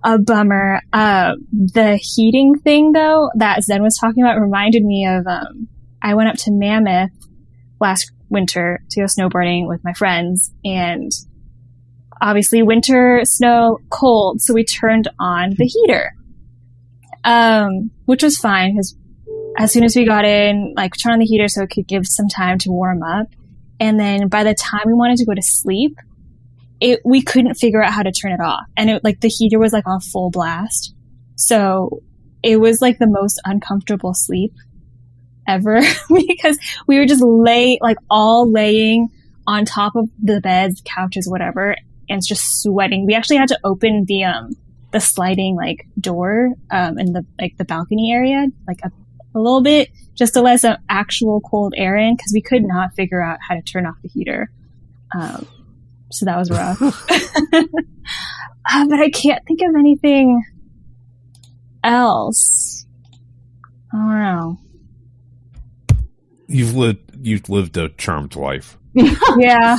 [0.04, 0.82] a bummer.
[0.92, 5.68] Uh, the heating thing though that Zen was talking about reminded me of, um,
[6.02, 7.12] I went up to Mammoth
[7.80, 11.12] last winter to go snowboarding with my friends and
[12.22, 14.42] obviously winter, snow, cold.
[14.42, 16.14] So we turned on the heater.
[17.26, 18.98] Um, which was fine because
[19.58, 22.06] as soon as we got in, like turn on the heater so it could give
[22.06, 23.28] some time to warm up.
[23.80, 25.96] And then by the time we wanted to go to sleep,
[26.82, 28.66] it we couldn't figure out how to turn it off.
[28.76, 30.94] And it like the heater was like on full blast.
[31.36, 32.02] So
[32.44, 34.54] it was like the most uncomfortable sleep
[35.48, 35.82] ever
[36.28, 39.10] because we were just lay like all laying
[39.46, 41.76] on top of the beds, couches, whatever,
[42.10, 43.06] and just sweating.
[43.06, 44.56] We actually had to open the um
[44.92, 48.92] the sliding like door um in the like the balcony area like a,
[49.34, 52.94] a little bit just to let some actual cold air in because we could not
[52.96, 54.52] figure out how to turn off the heater.
[55.16, 55.48] Um,
[56.12, 56.80] so that was rough.
[57.54, 60.44] uh, but I can't think of anything
[61.84, 62.86] else.
[63.94, 64.60] I don't know.
[66.54, 68.78] You've lived you've lived a charmed life.
[69.38, 69.78] Yeah.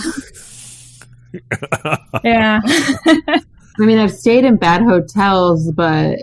[2.24, 2.60] yeah.
[2.64, 3.40] I
[3.86, 6.18] mean, I've stayed in bad hotels, but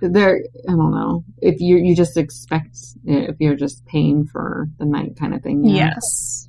[0.00, 0.40] there.
[0.68, 4.84] I don't know if you you just expect it, if you're just paying for the
[4.86, 5.64] night kind of thing.
[5.64, 5.90] yeah.
[5.94, 6.48] Yes.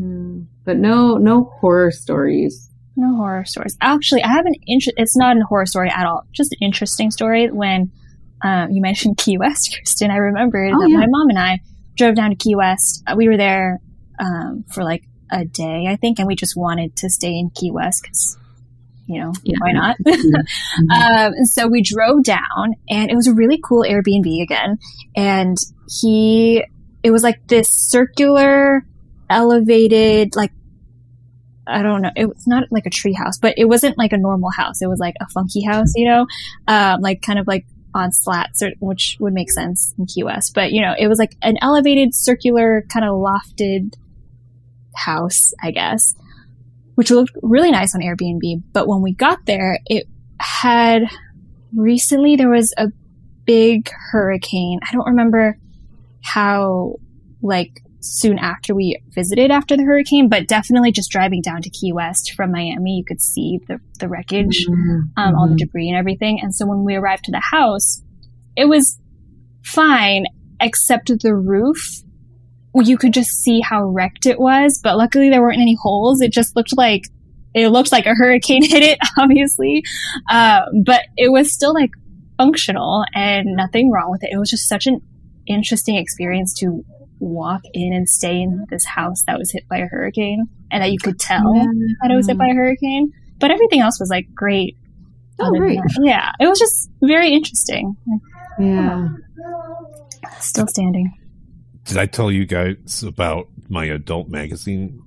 [0.00, 0.46] Mm.
[0.64, 2.68] But no, no horror stories.
[2.96, 3.76] No horror stories.
[3.80, 4.94] Actually, I have an interest.
[4.96, 6.24] It's not a horror story at all.
[6.32, 7.50] Just an interesting story.
[7.50, 7.90] When
[8.42, 10.96] um, you mentioned Key West, Kristen, I remembered Oh, that yeah.
[10.98, 11.58] my mom and I
[12.00, 13.02] drove down to Key West.
[13.06, 13.78] Uh, We were there
[14.18, 17.70] um, for like a day, I think, and we just wanted to stay in Key
[17.70, 18.36] West because,
[19.06, 19.56] you know, Yeah.
[19.60, 19.96] why not?
[20.06, 20.34] Mhm.
[20.90, 24.78] Um, and so we drove down, and it was a really cool Airbnb again.
[25.16, 25.56] And
[26.00, 26.64] he,
[27.02, 28.84] it was like this circular,
[29.28, 30.52] elevated, like
[31.66, 34.16] I don't know, it was not like a tree house, but it wasn't like a
[34.16, 34.82] normal house.
[34.82, 36.26] It was like a funky house, you know,
[36.66, 40.54] um, like kind of like on slats, which would make sense in Key West.
[40.54, 43.94] But you know, it was like an elevated, circular, kind of lofted
[44.94, 46.14] house, I guess,
[46.94, 48.62] which looked really nice on Airbnb.
[48.72, 50.06] But when we got there, it
[50.38, 51.02] had
[51.74, 52.88] recently there was a
[53.44, 54.80] big hurricane.
[54.88, 55.58] I don't remember
[56.22, 56.96] how
[57.42, 61.92] like soon after we visited after the hurricane, but definitely just driving down to Key
[61.92, 64.66] West from Miami, you could see the, the wreckage,
[65.16, 65.58] um, all the Mhm.
[65.58, 66.40] debris and everything.
[66.40, 68.02] And so when we arrived to the house,
[68.56, 68.98] it was
[69.64, 70.24] fine,
[70.60, 71.78] except the roof.
[72.74, 76.20] You could just see how wrecked it was, but luckily there weren't any holes.
[76.20, 77.04] It just looked like
[77.52, 79.82] it looked like a hurricane hit it, obviously,
[80.30, 81.90] um, but it was still like
[82.38, 84.30] functional and nothing wrong with it.
[84.32, 85.00] It was just such an
[85.46, 86.84] interesting experience to
[87.20, 90.90] walk in and stay in this house that was hit by a hurricane and that
[90.90, 91.64] you could tell Yeah.
[92.02, 93.12] that it was hit by a hurricane.
[93.38, 94.76] But everything else was like great.
[95.38, 95.78] Oh, great.
[96.02, 97.96] Yeah, it was just very interesting.
[98.58, 99.08] Yeah.
[100.38, 101.12] Still standing.
[101.84, 105.00] Did I tell you guys about my adult magazine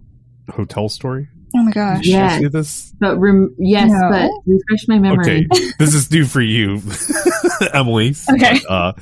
[0.49, 1.27] hotel story?
[1.55, 2.03] Oh my gosh.
[2.05, 2.51] Did I Yes.
[2.51, 2.93] this?
[2.99, 4.09] But rem- yes, No.
[4.09, 5.47] but refresh my memory.
[5.53, 6.81] Okay, this is new for you,
[7.73, 8.15] Emily.
[8.31, 8.59] Okay.
[8.67, 8.93] But, uh,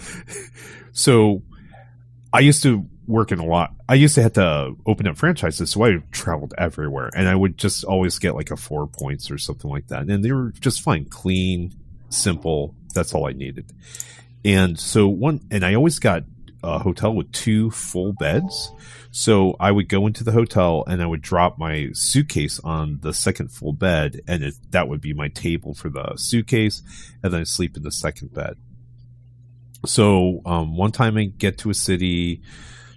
[0.91, 1.41] so
[2.33, 3.73] I used to work in a lot.
[3.89, 7.57] I used to have to open up franchises, so I traveled everywhere, and I would
[7.57, 10.81] just always get like a four points or something like that, and they were just
[10.81, 11.73] fine, clean,
[12.09, 12.75] simple.
[12.93, 13.71] That's all I needed.
[14.43, 16.23] And so one, and I always got
[16.63, 18.71] a hotel with two full beds.
[19.11, 23.13] So I would go into the hotel and I would drop my suitcase on the
[23.13, 26.81] second full bed, and it, that would be my table for the suitcase,
[27.21, 28.57] and then I sleep in the second bed.
[29.85, 32.41] So um, one time I get to a city,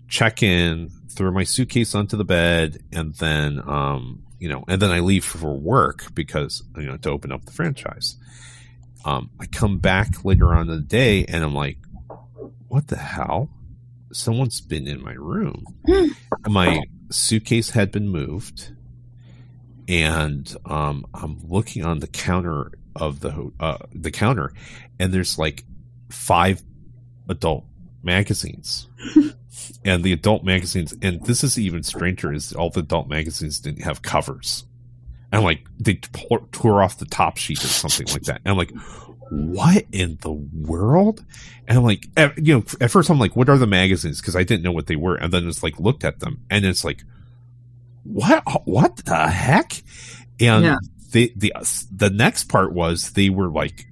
[0.08, 4.90] check in, throw my suitcase onto the bed, and then um, you know, and then
[4.90, 8.16] I leave for work because you know to open up the franchise.
[9.04, 11.78] Um, I come back later on in the day, and I'm like,
[12.68, 13.50] "What the hell?
[14.12, 15.64] Someone's been in my room."
[16.48, 18.72] my suitcase had been moved,
[19.88, 24.52] and um, I'm looking on the counter of the uh, the counter,
[24.98, 25.64] and there's like
[26.10, 26.62] five
[27.28, 27.64] adult
[28.02, 28.88] magazines.
[29.84, 33.82] and the adult magazines, and this is even stranger, is all the adult magazines didn't
[33.82, 34.64] have covers.
[35.32, 35.94] And like they
[36.52, 38.40] tore, off the top sheet or something like that.
[38.44, 38.72] And I'm like,
[39.30, 41.24] what in the world?
[41.66, 44.20] And I'm like, at, you know, at first I'm like, what are the magazines?
[44.20, 45.16] Because I didn't know what they were.
[45.16, 47.02] And then it's like looked at them, and it's like,
[48.04, 48.42] what?
[48.66, 49.72] What the heck?
[50.40, 50.76] And Yeah.
[51.12, 51.52] the the
[51.90, 53.86] the next part was they were like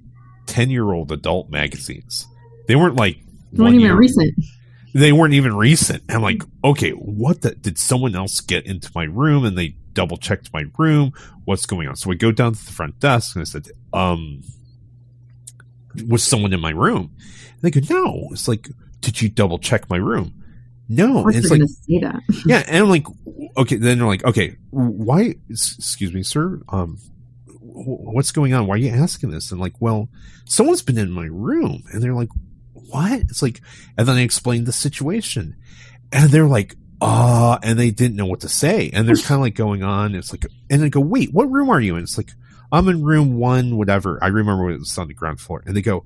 [0.45, 2.27] ten year old adult magazines.
[2.67, 3.17] They weren't like
[3.51, 4.33] one even year- recent.
[4.93, 6.03] They weren't even recent.
[6.09, 7.55] I'm like, okay, what the?
[7.55, 11.13] Did someone else get into my room and they double checked my room?
[11.45, 11.95] What's going on?
[11.95, 14.43] So we go down to the front desk and I said, um,
[16.07, 17.11] was someone in my room?
[17.51, 18.27] And they go, no.
[18.31, 18.69] It's like,
[19.01, 20.33] did you double check my room?
[20.89, 21.25] No.
[21.27, 21.61] And it's like,
[22.45, 23.07] yeah, and I'm like,
[23.57, 23.77] okay.
[23.77, 25.35] Then they're like, okay, why?
[25.49, 26.61] Excuse me, sir.
[26.69, 26.99] Um,
[27.61, 28.67] what's going on?
[28.67, 29.51] Why are you asking this?
[29.51, 30.09] And like, well,
[30.45, 32.29] someone's been in my room, and they're like,
[32.89, 33.19] what?
[33.21, 33.61] It's like,
[33.97, 35.55] and then I explained the situation,
[36.11, 39.41] and they're like, uh, and they didn't know what to say, and they're kind of
[39.41, 40.15] like going on.
[40.15, 42.03] It's like, and I go, wait, what room are you in?
[42.03, 42.31] It's like,
[42.71, 44.19] I'm in room one, whatever.
[44.21, 46.05] I remember it was on the ground floor, and they go,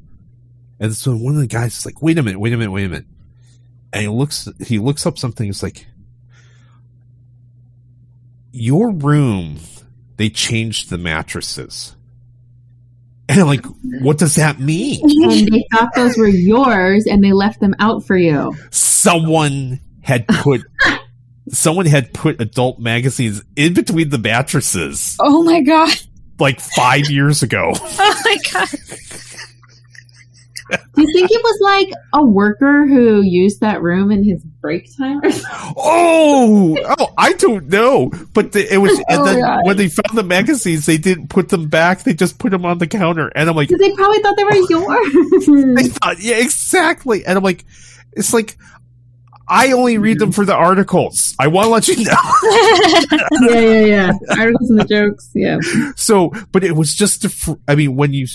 [0.80, 2.86] and so one of the guys is like, wait a minute, wait a minute, wait
[2.86, 3.06] a minute
[3.94, 5.88] and he looks he looks up something it's like
[8.52, 9.58] your room
[10.18, 11.96] they changed the mattresses
[13.30, 13.66] and i'm like
[14.02, 15.00] what does that mean
[15.32, 18.54] and they thought those were yours and they left them out for you.
[18.72, 20.62] someone had put
[21.50, 25.90] someone had put adult magazines in between the mattresses Oh my god.
[26.40, 28.70] like five years ago Oh my god.
[30.70, 34.90] Do you think it was like a worker who used that room in his break
[34.98, 35.20] time?
[35.24, 35.74] or something?
[35.78, 38.12] Oh, oh, I don't know.
[38.34, 41.70] But the, it was, and Oh, when they found the magazines, they didn't put them
[41.70, 42.04] back.
[42.04, 43.32] They just put them on the counter.
[43.36, 45.94] And I'm like, Because they probably thought they were they yours.
[45.94, 47.26] thought, yeah, exactly.
[47.26, 47.64] And I'm like,
[48.14, 48.58] it's like,
[49.48, 51.34] I only read them for the articles.
[51.40, 52.12] I want to let you know.
[53.50, 54.12] yeah, yeah, yeah.
[54.38, 55.30] Articles and the jokes.
[55.34, 55.60] Yeah.
[55.96, 58.28] so, but it was just, fr- I mean, when you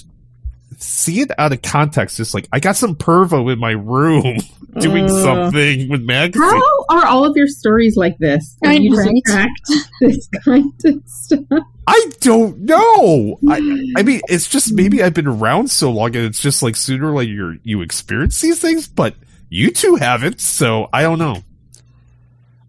[0.78, 4.38] see it out of context, it's like, I got some pervo in my room
[4.78, 5.22] doing Uh.
[5.22, 6.44] something with magazines.
[6.52, 8.56] How are all of your stories like this?
[8.62, 11.40] That I- you just attract this kind of stuff.
[11.86, 13.38] I don't know.
[13.48, 13.56] I,
[13.96, 17.10] I mean, it's just maybe I've been around so long, and it's just like sooner
[17.10, 19.14] or later you're, you experience these things, but
[19.48, 21.42] you two haven't, so I don't know.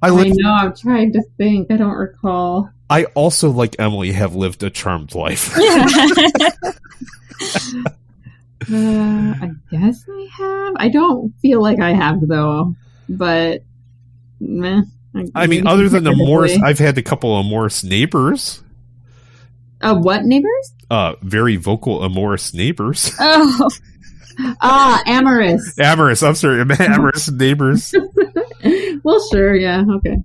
[0.03, 0.51] I I know.
[0.51, 1.71] I'm trying to think.
[1.71, 2.69] I don't recall.
[2.89, 5.55] I also, like Emily, have lived a charmed life.
[8.71, 10.73] Uh, I guess I have.
[10.77, 12.75] I don't feel like I have though.
[13.09, 13.63] But
[14.39, 14.83] meh.
[15.35, 18.63] I mean, other than the Morris, I've had a couple of Morris neighbors,
[19.83, 20.73] uh, what neighbors?
[20.89, 23.11] uh, very vocal amorous neighbors.
[23.19, 23.69] oh,
[24.61, 25.77] Ah, amorous.
[25.79, 27.93] Amorous, I'm sorry, amorous neighbors.
[29.03, 30.17] well, sure, yeah, okay.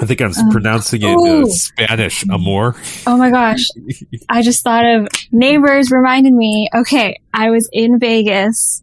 [0.00, 1.42] I think I'm Uh, pronouncing it oh.
[1.42, 2.74] uh, Spanish, amor.
[3.06, 3.64] oh my gosh.
[4.28, 6.68] I just thought of neighbors reminded me.
[6.74, 8.82] Okay, I was in Vegas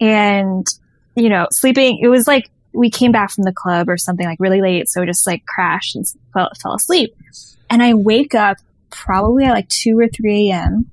[0.00, 0.66] and,
[1.16, 1.98] you know, sleeping.
[2.02, 4.88] It was like we came back from the club or something like really late.
[4.88, 7.14] So just like crashed and fell, fell asleep.
[7.68, 8.58] And I wake up
[8.90, 10.90] probably at like 2 or 3 a.m.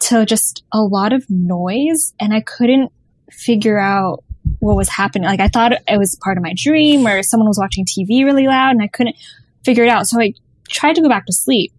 [0.00, 2.12] to just a lot of noise.
[2.20, 2.92] And I couldn't
[3.30, 4.24] figure out
[4.60, 5.28] what was happening.
[5.28, 8.46] Like I thought it was part of my dream or someone was watching TV really
[8.46, 9.16] loud and I couldn't
[9.64, 10.06] figure it out.
[10.06, 10.34] So I
[10.68, 11.72] tried to go back to sleep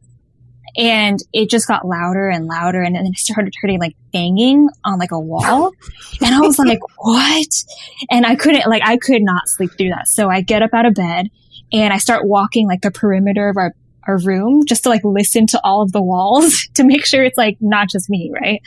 [0.77, 4.99] and it just got louder and louder and then I started hearing like banging on
[4.99, 5.71] like a wall
[6.21, 7.47] and I was like what
[8.11, 10.85] and I couldn't like I could not sleep through that so I get up out
[10.85, 11.29] of bed
[11.73, 13.73] and I start walking like the perimeter of our
[14.07, 17.37] our room just to like listen to all of the walls to make sure it's
[17.37, 18.61] like not just me right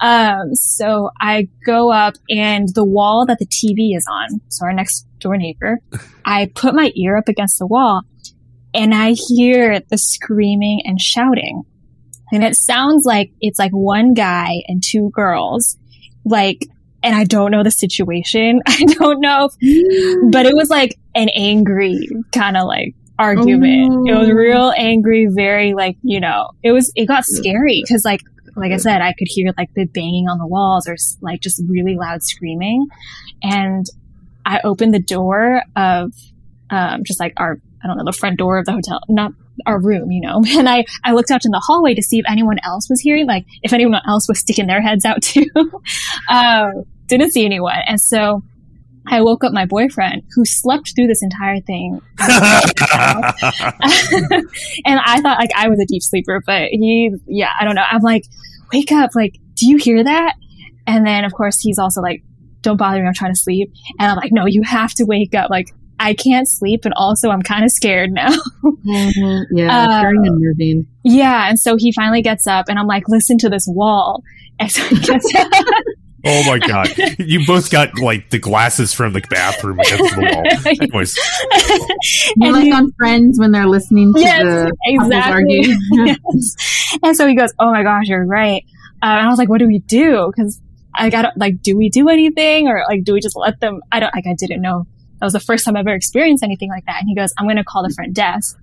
[0.00, 4.72] um so I go up and the wall that the TV is on so our
[4.72, 5.78] next door neighbor
[6.24, 8.02] I put my ear up against the wall
[8.74, 11.62] and I hear the screaming and shouting.
[12.32, 15.78] And it sounds like it's like one guy and two girls,
[16.24, 16.66] like,
[17.02, 18.60] and I don't know the situation.
[18.66, 24.08] I don't know, if, but it was like an angry kind of like argument.
[24.08, 24.32] It was Oh.
[24.32, 28.20] real angry, very like, you know, it was, it got scary because like,
[28.56, 31.62] like I said, I could hear like the banging on the walls or like just
[31.68, 32.86] really loud screaming.
[33.42, 33.86] And
[34.46, 36.12] I opened the door of,
[36.70, 39.32] um, just like our, I don't know, the front door of the hotel, not
[39.66, 40.42] our room, you know.
[40.56, 43.26] And I, I looked out in the hallway to see if anyone else was hearing,
[43.26, 45.46] like if anyone else was sticking their heads out too.
[46.30, 47.78] um, didn't see anyone.
[47.86, 48.42] And so
[49.06, 52.00] I woke up my boyfriend who slept through this entire thing.
[52.18, 52.30] and
[55.04, 57.84] I thought like I was a deep sleeper, but he, yeah, I don't know.
[57.88, 58.24] I'm like,
[58.72, 59.10] wake up.
[59.14, 60.34] Like, do you hear that?
[60.86, 62.22] And then of course he's also like,
[62.62, 63.06] don't bother me.
[63.06, 63.72] I'm trying to sleep.
[63.98, 65.50] And I'm like, no, you have to wake up.
[65.50, 65.68] Like,
[66.00, 66.84] I can't sleep.
[66.84, 68.30] And also I'm kind of scared now.
[68.64, 69.44] Mhm.
[69.52, 70.86] Yeah, Uh, it's very unnerving.
[71.04, 71.48] yeah.
[71.48, 74.22] And so he finally gets up and I'm like, listen to this wall.
[74.58, 75.48] And so he gets up.
[76.26, 76.88] Oh my god!
[77.18, 80.72] You both got like the glasses from the bathroom against the wall.
[80.80, 81.16] Anyways,
[82.36, 85.64] You're and like he- on Friends when they're listening to Yes, the exactly.
[85.92, 86.96] Yes.
[87.02, 88.62] And so he goes, "Oh my gosh, you're right."
[89.02, 90.60] Uh, and I was like, "What do we do?" Because
[90.94, 93.80] I got like, do we do anything, or like, do we just let them?
[93.92, 94.26] I don't like.
[94.26, 94.86] I didn't know.
[95.20, 97.00] That was the first time I've ever experienced anything like that.
[97.00, 98.56] And he goes, "I'm going to call the front desk."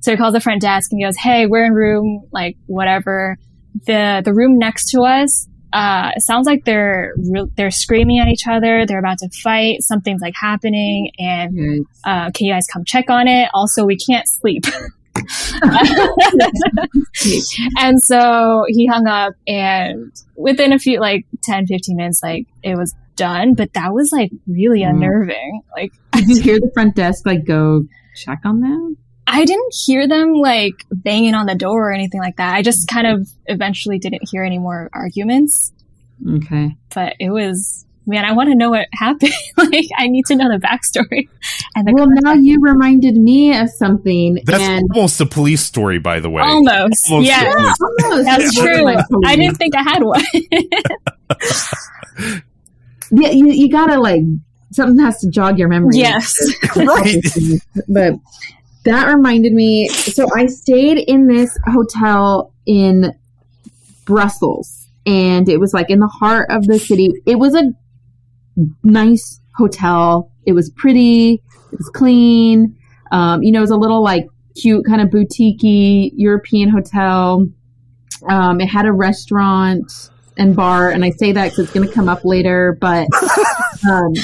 [0.00, 3.38] So he calls the front desk and he goes, "Hey, we're in room like whatever.
[3.86, 8.28] The the room next to us." Uh, it sounds like they're re- they're screaming at
[8.28, 8.86] each other.
[8.86, 9.82] They're about to fight.
[9.82, 13.48] Something's like happening, and uh, can you guys come check on it?
[13.54, 14.64] Also, we can't sleep.
[17.78, 22.76] and so he hung up and within a few, like 10, 15 minutes, like it
[22.76, 24.90] was done, but that was like really Mm.
[24.90, 25.62] unnerving.
[25.76, 27.84] Like Did you hear the front desk like go
[28.16, 28.96] check on them?
[29.30, 32.54] I didn't hear them like banging on the door or anything like that.
[32.54, 35.72] I just kind of eventually didn't hear any more arguments,
[36.26, 36.74] Okay.
[36.94, 39.32] but it was, man, I want to know what happened.
[39.56, 41.28] like I need to know the backstory.
[41.76, 45.98] And the Well, now you reminded me of something, that's and almost a police story,
[45.98, 46.42] by the way.
[46.42, 47.52] almost, Almost yeah.
[47.52, 48.24] a- Almost.
[48.24, 48.82] That's It's true.
[48.82, 49.04] borderline.
[49.26, 50.22] I didn't think I had one.
[53.10, 54.20] Yeah, you, you gotta like
[54.72, 55.92] something has to jog your memory.
[55.94, 56.34] yes.
[56.76, 57.24] Right.
[57.88, 58.14] but
[58.88, 59.88] that reminded me.
[59.88, 63.12] So I stayed in this hotel in
[64.06, 67.12] Brussels, and it was like in the heart of the city.
[67.26, 67.64] It was a
[68.82, 70.32] nice hotel.
[70.46, 71.42] It was pretty.
[71.70, 72.76] It was clean.
[73.12, 77.46] Um, you know, it was a little like cute kind of boutiquey European hotel.
[78.28, 79.92] Um, it had a restaurant
[80.38, 82.76] and bar, and I say that because it's going to come up later.
[82.80, 83.08] But
[83.90, 84.14] um,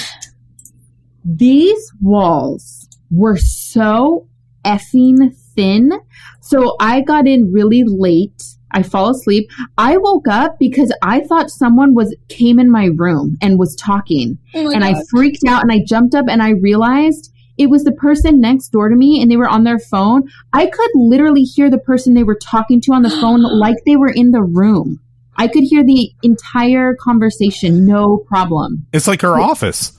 [1.22, 4.26] these walls were so
[4.64, 5.92] effing thin.
[6.40, 8.42] So I got in really late.
[8.70, 9.48] I fall asleep.
[9.78, 14.38] I woke up because I thought someone was came in my room and was talking.
[14.54, 14.96] Oh and God.
[14.96, 18.70] I freaked out and I jumped up and I realized it was the person next
[18.70, 20.28] door to me and they were on their phone.
[20.52, 23.96] I could literally hear the person they were talking to on the phone like they
[23.96, 25.00] were in the room.
[25.36, 28.86] I could hear the entire conversation, no problem.
[28.92, 29.92] It's like her office.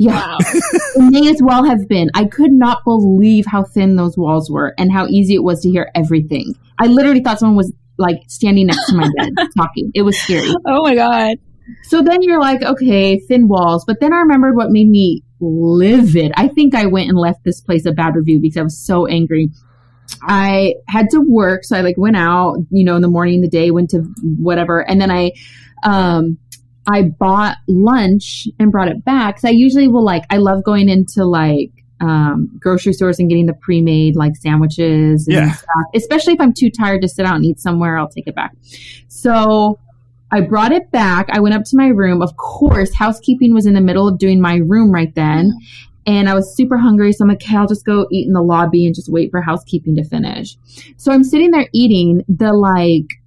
[0.00, 0.12] Yeah.
[0.12, 0.38] Wow.
[0.96, 2.08] It may as well have been.
[2.14, 5.70] I could not believe how thin those walls were and how easy it was to
[5.70, 6.54] hear everything.
[6.78, 9.90] I literally thought someone was like standing next to my bed talking.
[9.94, 10.48] It was scary.
[10.66, 11.36] oh my god.
[11.84, 13.84] So then you're like, okay, thin walls.
[13.86, 16.32] But then I remembered what made me livid.
[16.34, 19.06] I think I went and left this place a bad review because I was so
[19.06, 19.50] angry.
[20.22, 23.48] I had to work, so I like went out, you know, in the morning, the
[23.48, 25.32] day, went to whatever, and then I,
[25.84, 26.38] um,
[26.90, 29.36] I bought lunch and brought it back.
[29.36, 31.70] Cause I usually will like, I love going into like,
[32.00, 35.52] um, grocery stores and getting the pre-made like sandwiches and Yeah.
[35.52, 35.84] stuff.
[35.94, 38.54] Especially if I'm too tired to sit out and eat somewhere, I'll take it back.
[39.08, 39.78] So
[40.30, 41.28] I brought it back.
[41.30, 42.22] I went up to my room.
[42.22, 45.52] Of course, housekeeping was in the middle of doing my room right then.
[46.06, 47.12] And I was super hungry.
[47.12, 49.42] So I'm like, okay, I'll just go eat in the lobby and just wait for
[49.42, 50.56] housekeeping to finish.
[50.96, 52.24] So I'm sitting there eating.
[52.28, 53.19] The like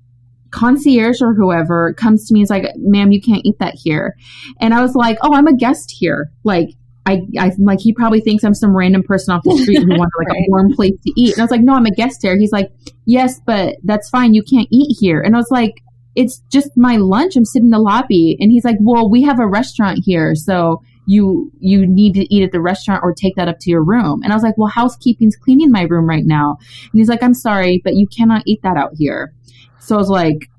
[0.54, 4.16] concierge or whoever comes to me and is like, ma'am, you can't eat that here.
[4.62, 6.32] And I was like, oh, I'm a guest here.
[6.44, 6.70] Like,
[7.06, 10.14] I, I like he probably thinks I'm some random person off the street who wants
[10.18, 10.46] like Right.
[10.48, 11.34] a warm place to eat.
[11.34, 12.38] And I was like, no, I'm a guest here.
[12.38, 12.72] He's like,
[13.06, 14.34] yes, but that's fine.
[14.34, 15.20] You can't eat here.
[15.20, 15.74] And I was like,
[16.16, 17.36] it's just my lunch.
[17.36, 18.38] I'm sitting in the lobby.
[18.40, 20.34] And he's like, well, we have a restaurant here.
[20.36, 23.84] So you, you need to eat at the restaurant or take that up to your
[23.84, 24.22] room.
[24.24, 26.58] And I was like, well, housekeeping's cleaning my room right now.
[26.92, 29.34] And he's like, I'm sorry, but you cannot eat that out here.
[29.80, 30.50] So I was like,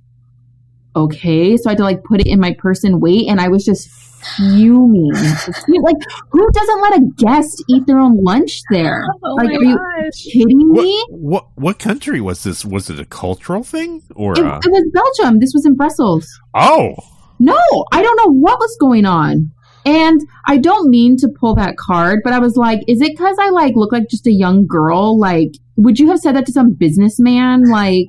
[0.97, 1.57] okay.
[1.57, 3.27] So I had to like put it in my purse and wait.
[3.29, 3.89] And I was just
[4.37, 5.13] fuming.
[5.83, 5.97] like,
[6.31, 9.05] who doesn't let a guest eat their own lunch there?
[9.25, 10.23] Oh Like, my are you- gosh.
[10.31, 11.07] Kidding What, me?
[11.11, 12.65] what what country was this?
[12.65, 14.33] Was it a cultural thing or?
[14.33, 15.41] It, Uh, it was Belgium.
[15.41, 16.29] This was in Brussels.
[16.55, 16.95] oh,
[17.39, 17.59] No,
[17.93, 19.51] I don't know what was going on.
[19.85, 23.37] And I don't mean to pull that card, but I was like, is it because
[23.39, 25.19] I like look like just a young girl?
[25.19, 27.69] Like, would you have said that to some businessman?
[27.69, 28.09] Like,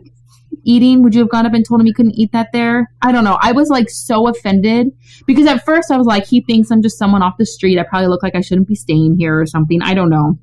[0.64, 1.04] eating?
[1.04, 2.92] Would you have gone up and told him he couldn't eat that there?
[3.02, 3.38] I don't know.
[3.42, 4.88] I was like so offended
[5.26, 7.80] because at first I was like, he thinks I'm just someone off the street.
[7.80, 9.82] I probably look like I shouldn't be staying here or something.
[9.82, 10.38] I don't know.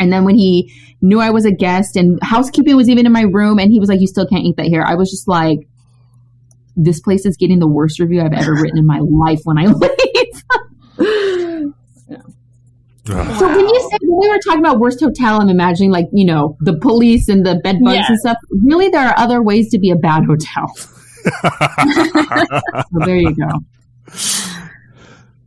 [0.00, 3.22] And then when he knew I was a guest and housekeeping was even in my
[3.22, 4.82] room and he was like, you still can't eat that here.
[4.82, 5.68] I was just like,
[6.74, 9.66] this place is getting the worst review I've ever written in my life when I
[9.66, 9.90] leave.
[13.10, 13.38] Ugh.
[13.38, 16.24] So when you said when we were talking about worst hotel, I'm imagining like you
[16.24, 18.06] know the police and the bed bugs Yeah.
[18.08, 18.36] and stuff.
[18.50, 20.72] Really, there are other ways to be a bad hotel.
[21.24, 23.48] So there you go.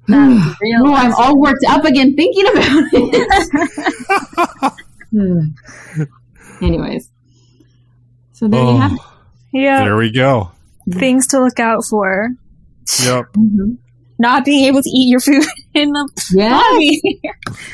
[0.08, 0.82] That's real.
[0.88, 4.74] Oh, I'm all worked up again thinking about it.
[6.62, 7.10] Anyways,
[8.34, 9.00] so there you have it.
[9.02, 9.12] Oh,
[9.54, 9.84] yeah.
[9.84, 10.52] there we go.
[10.92, 12.30] Things to look out for.
[13.04, 13.26] Yep.
[13.34, 13.78] Mhm.
[14.18, 15.44] Not being able to eat your food
[15.74, 17.02] in the Yes, lobby.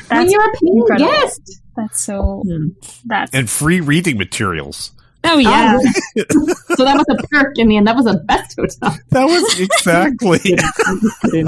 [0.08, 1.10] when you're a paying incredible.
[1.12, 1.60] guest.
[1.76, 2.68] that's so Hmm.
[3.06, 4.92] that's And free reading materials.
[5.24, 5.78] oh yeah.
[6.16, 7.86] So that was a perk in the end.
[7.86, 8.98] That was a best hotel.
[9.10, 10.40] That was exactly.
[10.86, 11.46] I'm just kidding.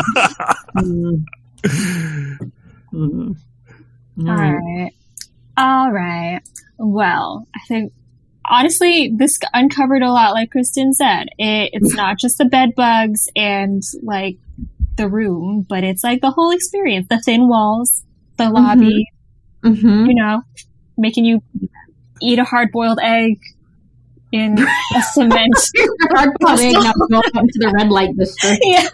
[0.77, 1.25] Mm,
[2.93, 3.37] mm.
[4.21, 4.53] All All right.
[4.55, 4.91] right.
[5.57, 6.41] All right.
[6.79, 7.93] Well, I think
[8.49, 11.29] honestly, this uncovered a lot, like Kristen said.
[11.39, 14.37] It, it's not just the bed bugs and like
[14.97, 18.05] the room, but it's like the whole experience the thin walls,
[18.37, 19.07] the lobby,
[19.65, 20.07] Mhm.
[20.09, 20.43] you know,
[20.97, 21.43] making you
[22.21, 23.39] eat a hard boiled egg
[24.33, 24.59] in
[24.97, 25.55] a cement.
[26.13, 28.63] Hard boiled egg now go out into the red light district.
[28.65, 28.89] yeah.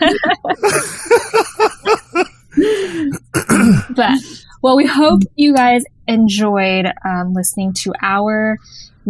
[3.97, 4.19] but
[4.63, 8.59] well, we hope you guys enjoyed um, listening to our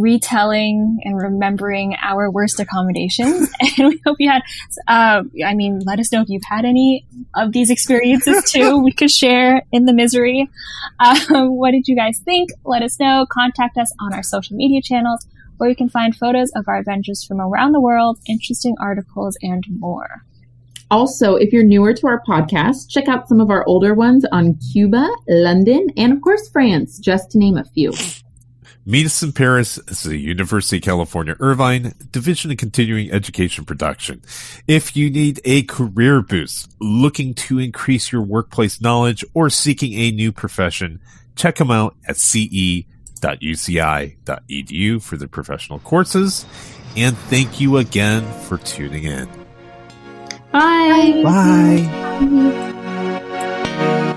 [0.00, 4.42] retelling and remembering our worst accommodations, and we hope you had.
[4.88, 8.78] Uh, I mean, let us know if you've had any of these experiences too.
[8.78, 10.48] we could share in the misery.
[10.98, 12.50] Um, what did you guys think?
[12.64, 13.26] Let us know.
[13.30, 15.26] Contact us on our social media channels.
[15.58, 19.62] Where you can find photos of our adventures from around the world, interesting articles, and
[19.78, 20.22] more.
[20.90, 24.58] Also, if you're newer to our podcast, check out some of our older ones on
[24.72, 27.92] Cuba, London, and of course France, just to name a few.
[28.90, 33.64] Meet us in Paris This is the University of California Irvine Division of Continuing Education
[33.64, 34.20] Production.
[34.66, 40.10] If you need a career boost, looking to increase your workplace knowledge, or seeking a
[40.10, 40.98] new profession,
[41.36, 42.84] check them out at ce.uci.edu
[45.00, 46.44] for their professional courses.
[46.96, 49.28] And thank you again for tuning in.
[50.50, 51.22] Bye.
[51.22, 51.86] Bye.
[52.18, 54.16] Bye.